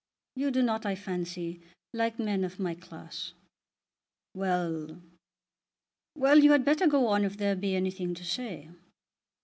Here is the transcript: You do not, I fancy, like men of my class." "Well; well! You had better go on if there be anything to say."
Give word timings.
You 0.35 0.49
do 0.49 0.63
not, 0.63 0.83
I 0.83 0.95
fancy, 0.95 1.61
like 1.93 2.17
men 2.17 2.43
of 2.43 2.59
my 2.59 2.73
class." 2.73 3.33
"Well; 4.33 4.99
well! 6.15 6.39
You 6.39 6.53
had 6.53 6.65
better 6.65 6.87
go 6.87 7.05
on 7.05 7.23
if 7.23 7.37
there 7.37 7.55
be 7.55 7.75
anything 7.75 8.15
to 8.15 8.25
say." 8.25 8.69